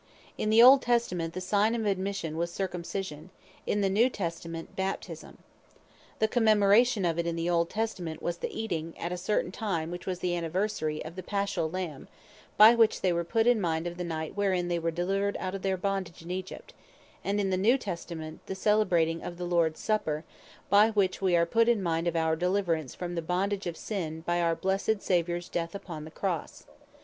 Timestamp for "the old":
0.49-0.81, 7.35-7.69